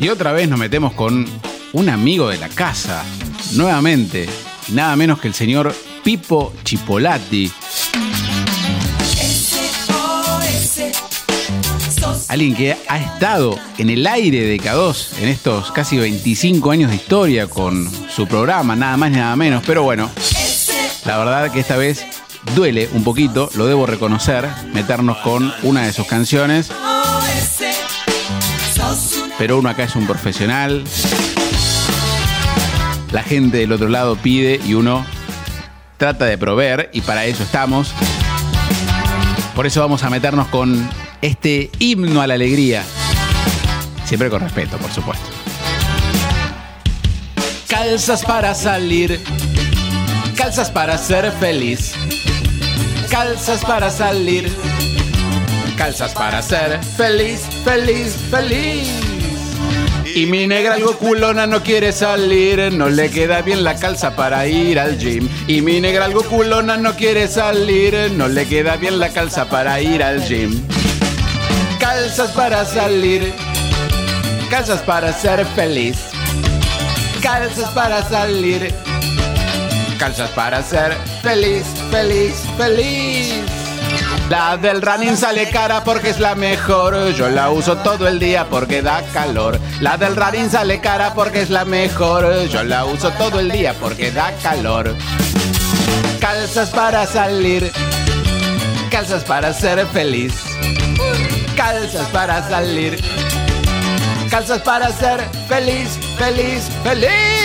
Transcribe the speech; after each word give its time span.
Y 0.00 0.08
otra 0.08 0.32
vez 0.32 0.48
nos 0.48 0.58
metemos 0.58 0.94
con 0.94 1.26
un 1.74 1.88
amigo 1.90 2.30
de 2.30 2.38
la 2.38 2.48
casa, 2.48 3.04
nuevamente, 3.52 4.26
nada 4.68 4.96
menos 4.96 5.20
que 5.20 5.28
el 5.28 5.34
señor 5.34 5.74
Pipo 6.02 6.54
Chipolati. 6.64 7.52
Alguien 12.28 12.54
que 12.54 12.76
ha 12.88 12.98
estado 12.98 13.58
en 13.76 13.90
el 13.90 14.06
aire 14.06 14.40
de 14.46 14.58
K2 14.58 15.18
en 15.20 15.28
estos 15.28 15.70
casi 15.70 15.98
25 15.98 16.70
años 16.70 16.90
de 16.90 16.96
historia 16.96 17.46
con 17.46 17.86
su 18.08 18.26
programa, 18.26 18.74
nada 18.74 18.96
más 18.96 19.10
ni 19.10 19.18
nada 19.18 19.36
menos. 19.36 19.62
Pero 19.66 19.82
bueno, 19.82 20.08
la 21.04 21.18
verdad 21.18 21.52
que 21.52 21.60
esta 21.60 21.76
vez 21.76 22.06
duele 22.54 22.88
un 22.94 23.04
poquito, 23.04 23.50
lo 23.54 23.66
debo 23.66 23.84
reconocer, 23.84 24.48
meternos 24.72 25.18
con 25.18 25.52
una 25.62 25.82
de 25.82 25.92
sus 25.92 26.06
canciones. 26.06 26.70
Pero 29.40 29.58
uno 29.58 29.70
acá 29.70 29.84
es 29.84 29.96
un 29.96 30.06
profesional. 30.06 30.84
La 33.10 33.22
gente 33.22 33.56
del 33.56 33.72
otro 33.72 33.88
lado 33.88 34.16
pide 34.16 34.60
y 34.66 34.74
uno 34.74 35.06
trata 35.96 36.26
de 36.26 36.36
proveer 36.36 36.90
y 36.92 37.00
para 37.00 37.24
eso 37.24 37.42
estamos. 37.42 37.94
Por 39.56 39.66
eso 39.66 39.80
vamos 39.80 40.02
a 40.02 40.10
meternos 40.10 40.46
con 40.48 40.86
este 41.22 41.70
himno 41.78 42.20
a 42.20 42.26
la 42.26 42.34
alegría. 42.34 42.84
Siempre 44.04 44.28
con 44.28 44.42
respeto, 44.42 44.76
por 44.76 44.92
supuesto. 44.92 45.24
Calzas 47.66 48.22
para 48.22 48.54
salir, 48.54 49.18
calzas 50.36 50.70
para 50.70 50.98
ser 50.98 51.32
feliz, 51.32 51.94
calzas 53.10 53.64
para 53.64 53.88
salir, 53.88 54.54
calzas 55.78 56.12
para 56.12 56.42
ser 56.42 56.78
feliz, 56.84 57.40
feliz, 57.64 58.16
feliz. 58.30 59.09
Y 60.14 60.26
mi 60.26 60.46
negra 60.46 60.74
algo 60.74 60.96
culona 60.96 61.46
no 61.46 61.62
quiere 61.62 61.92
salir, 61.92 62.72
no 62.72 62.88
le 62.88 63.10
queda 63.10 63.42
bien 63.42 63.62
la 63.62 63.76
calza 63.76 64.16
para 64.16 64.46
ir 64.46 64.78
al 64.78 64.98
gym. 64.98 65.28
Y 65.46 65.60
mi 65.60 65.80
negra 65.80 66.06
algo 66.06 66.22
culona 66.22 66.76
no 66.76 66.94
quiere 66.96 67.28
salir, 67.28 68.10
no 68.12 68.28
le 68.28 68.46
queda 68.46 68.76
bien 68.76 68.98
la 68.98 69.10
calza 69.10 69.48
para 69.48 69.80
ir 69.80 70.02
al 70.02 70.26
gym. 70.26 70.60
Calzas 71.78 72.30
para 72.32 72.64
salir, 72.64 73.32
calzas 74.50 74.80
para 74.82 75.12
ser 75.12 75.46
feliz, 75.54 75.96
calzas 77.22 77.70
para 77.70 78.08
salir, 78.08 78.74
calzas 79.98 80.30
para 80.30 80.62
ser 80.62 80.96
feliz, 81.22 81.64
feliz, 81.90 82.34
feliz. 82.58 83.59
La 84.30 84.56
del 84.56 84.80
running 84.80 85.16
sale 85.16 85.50
cara 85.50 85.82
porque 85.82 86.10
es 86.10 86.20
la 86.20 86.36
mejor. 86.36 87.12
Yo 87.14 87.28
la 87.28 87.50
uso 87.50 87.76
todo 87.78 88.06
el 88.06 88.20
día 88.20 88.46
porque 88.48 88.80
da 88.80 89.02
calor. 89.12 89.58
La 89.80 89.96
del 89.96 90.14
running 90.14 90.48
sale 90.48 90.80
cara 90.80 91.14
porque 91.14 91.42
es 91.42 91.50
la 91.50 91.64
mejor. 91.64 92.46
Yo 92.46 92.62
la 92.62 92.84
uso 92.84 93.10
todo 93.18 93.40
el 93.40 93.50
día 93.50 93.74
porque 93.80 94.12
da 94.12 94.32
calor. 94.40 94.94
Calzas 96.20 96.70
para 96.70 97.06
salir. 97.08 97.72
Calzas 98.88 99.24
para 99.24 99.52
ser 99.52 99.84
feliz. 99.88 100.32
Calzas 101.56 102.06
para 102.12 102.48
salir. 102.48 103.02
Calzas 104.30 104.60
para 104.60 104.92
ser 104.92 105.28
feliz, 105.48 105.98
feliz, 106.16 106.70
feliz. 106.84 107.39